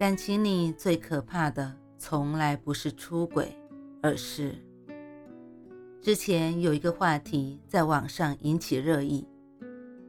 [0.00, 3.54] 感情里最可怕的，从来不是出轨，
[4.00, 4.54] 而是……
[6.00, 9.28] 之前有一个话题在网上引起热议：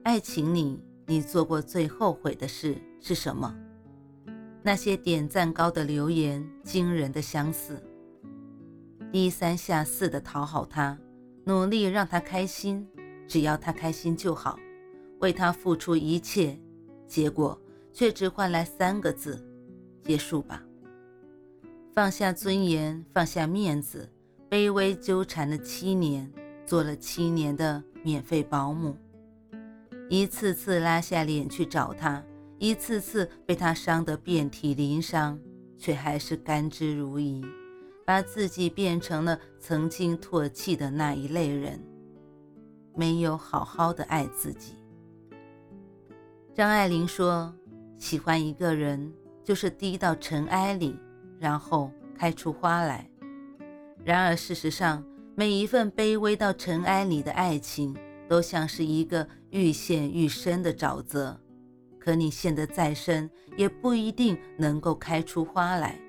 [0.03, 3.53] 爱情里你做过最后悔的事是什么？
[4.63, 7.77] 那些点赞高的留言，惊人的相似。
[9.11, 10.97] 低三下四的讨好他，
[11.43, 12.87] 努力让他开心，
[13.27, 14.57] 只要他开心就好，
[15.19, 16.57] 为他付出一切，
[17.09, 17.61] 结果
[17.91, 19.45] 却只换来三个字。
[20.03, 20.63] 结束吧，
[21.93, 24.09] 放下尊严，放下面子，
[24.49, 26.31] 卑微纠缠了七年，
[26.65, 28.97] 做了七年的免费保姆，
[30.09, 32.23] 一次次拉下脸去找他，
[32.57, 35.39] 一次次被他伤得遍体鳞伤，
[35.77, 37.45] 却还是甘之如饴，
[38.05, 41.79] 把自己变成了曾经唾弃的那一类人，
[42.95, 44.73] 没有好好的爱自己。
[46.53, 47.53] 张爱玲说
[47.97, 49.13] ：“喜欢一个人。”
[49.51, 50.97] 就是滴到尘埃里，
[51.37, 53.05] 然后开出花来。
[54.01, 55.03] 然而事实上，
[55.35, 57.93] 每一份卑微到尘埃里的爱情，
[58.29, 61.37] 都像是一个愈陷愈深的沼泽。
[61.99, 65.99] 可你陷得再深，也不一定能够开出花来。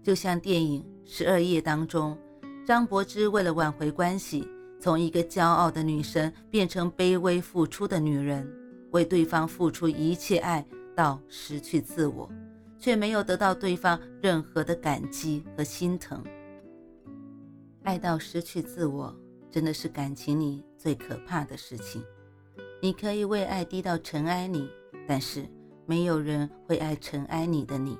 [0.00, 2.16] 就像电影《十二夜》当中，
[2.64, 4.48] 张柏芝为了挽回关系，
[4.80, 8.48] 从一个骄傲的女神变成卑微付出的女人，
[8.92, 10.64] 为对方付出一切爱。
[10.94, 12.30] 到失去自我，
[12.78, 16.22] 却没有得到对方任何的感激和心疼。
[17.82, 19.14] 爱到失去自我，
[19.50, 22.02] 真的是感情里最可怕的事情。
[22.80, 24.68] 你可以为爱低到尘埃里，
[25.06, 25.48] 但是
[25.86, 27.98] 没有人会爱尘埃里的你。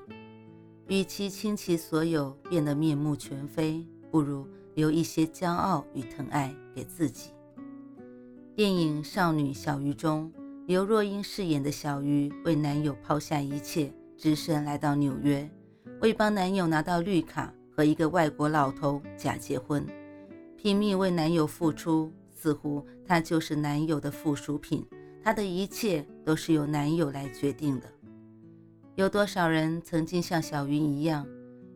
[0.88, 7.30] 与其倾其所有变得面目全非，不如留一些骄傲与疼爱给自己。
[8.54, 10.32] 电影《少女小鱼》中。
[10.66, 15.46] 刘若英饰演的小鱼为男友抛下一切，只身来到纽约，
[16.00, 19.86] 为帮男友拿到绿卡和一个外国老头假结婚，
[20.56, 24.82] 拼命为男友付出，似乎她就是男友的附属品，
[25.22, 27.86] 她的一切都是由男友来决定的。
[28.94, 31.26] 有多少人曾经像小鱼一样，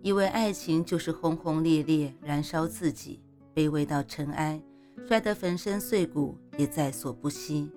[0.00, 3.20] 以为爱情就是轰轰烈烈燃烧自己，
[3.54, 4.58] 卑微到尘埃，
[5.06, 7.70] 摔得粉身碎骨也在所不惜。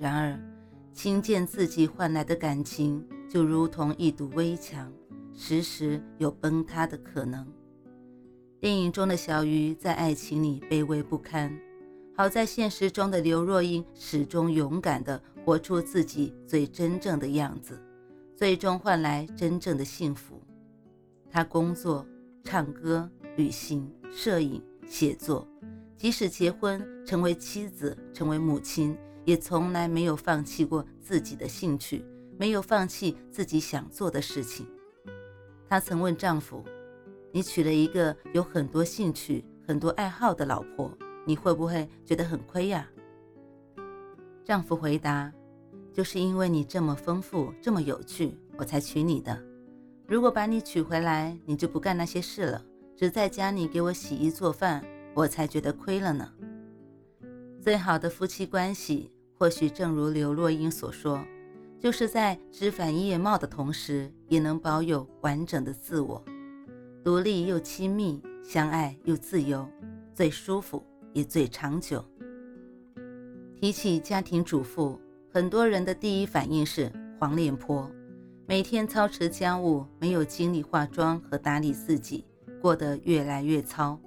[0.00, 0.40] 然而，
[0.94, 4.90] 轻贱自己换来的感情，就如同一堵危墙，
[5.34, 7.46] 时时有崩塌的可能。
[8.58, 11.54] 电影中的小鱼在爱情里卑微不堪，
[12.16, 17.78] 好在现实中的刘若英始终勇敢地活出自己最真正的样子，
[18.34, 20.40] 最终换来真正的幸福。
[21.30, 22.06] 她工作、
[22.42, 23.06] 唱歌、
[23.36, 25.46] 旅行、摄影、写作，
[25.94, 28.96] 即使结婚，成为妻子，成为母亲。
[29.30, 32.04] 也从来没有放弃过自己的兴趣，
[32.36, 34.66] 没有放弃自己想做的事情。
[35.68, 36.64] 她曾问丈夫
[37.30, 40.92] ：“你娶了一个有很多兴趣、很多爱好的老婆，
[41.24, 42.90] 你会不会觉得很亏呀？”
[44.44, 45.32] 丈夫回答
[45.94, 49.40] ：“就是因为你这么丰富、这么有趣，我才娶你的。
[50.08, 52.64] 如果把你娶回来，你就不干那些事了，
[52.96, 56.32] 只在家里给我洗衣做饭，我才觉得亏了呢。”
[57.62, 61.24] 最好的夫妻关系，或许正如刘若英所说，
[61.78, 66.22] 就是在枝繁叶茂的同时，也能保有完整的自我，
[67.02, 69.66] 独立又亲密，相爱又自由，
[70.12, 70.84] 最舒服
[71.14, 72.04] 也最长久。
[73.58, 75.00] 提起家庭主妇，
[75.32, 77.90] 很多人的第一反应是黄脸婆，
[78.46, 82.26] 每天操持家务，没有精力化妆和打理自己，
[82.60, 83.98] 过得越来越糙。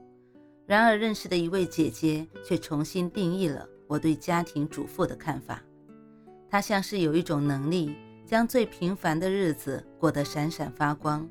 [0.68, 5.62] 然而，认识的一位姐姐却重新定义了我对家庭主妇的看法。
[6.50, 7.96] 她像是有一种能力，
[8.26, 11.28] 将最平凡的日子过得闪闪发光，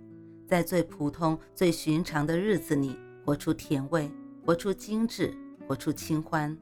[0.47, 4.11] 在最普通、最寻常的日子里活出甜味，
[4.45, 5.33] 活出精致，
[5.67, 6.57] 活出清欢。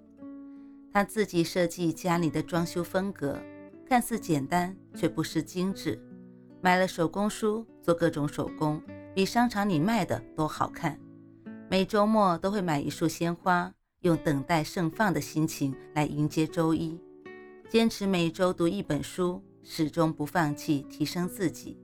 [0.93, 3.39] 她自己设计家里的装修风格，
[3.89, 5.99] 看似简单，却不失精致。
[6.61, 8.83] 买了手工书，做各种手工，
[9.15, 10.99] 比商场里卖的都好看。
[11.71, 16.99] 每周末都会买一束鲜花，用等待盛放的心情来迎接周一。
[17.69, 21.77] 坚持每周读一本书，始终不放弃提升自己，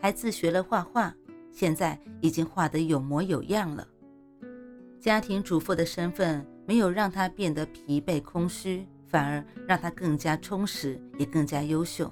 [0.00, 1.14] 还自学了画画，
[1.52, 3.86] 现在已经画得有模有样了。
[4.98, 12.10] 家庭主妇的身份没有让她变得疲惫空虚，反而让她更加充实，也更加优秀。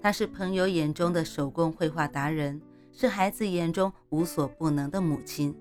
[0.00, 2.58] 她是朋友眼中的手工绘画达人，
[2.90, 5.54] 是孩子眼中无所不能的母亲。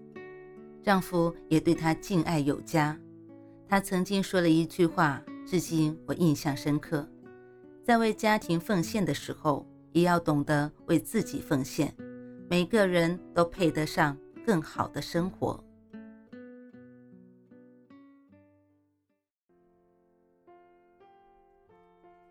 [0.81, 2.97] 丈夫也对她敬爱有加。
[3.69, 7.07] 他曾经说了一句话，至今我印象深刻：
[7.83, 11.95] 在为家庭奉献的时候，也要懂得为自己奉献。
[12.49, 15.63] 每个人都配得上更好的生活。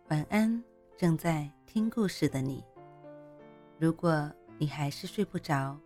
[0.08, 0.60] 晚安，
[0.96, 2.64] 正在听故事的你。
[3.78, 5.78] 如果你还是睡不着，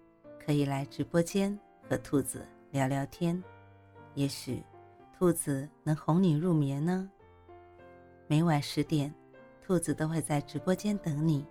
[0.43, 3.43] 可以来直播间和兔子聊聊天，
[4.15, 4.63] 也许
[5.23, 7.09] 兔子能哄你入眠呢。
[8.27, 9.15] 每晚十点，
[9.65, 11.47] 兔子都会在直播间等你，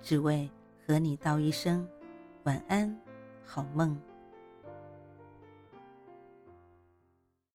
[0.00, 0.50] 只为
[0.86, 1.86] 和你道一声。
[2.44, 2.98] 晚安，
[3.44, 3.94] 好梦。